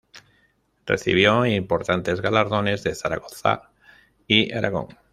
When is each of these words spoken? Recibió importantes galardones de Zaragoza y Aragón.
Recibió 0.87 1.45
importantes 1.45 2.21
galardones 2.21 2.81
de 2.83 2.95
Zaragoza 2.95 3.69
y 4.25 4.51
Aragón. 4.51 4.87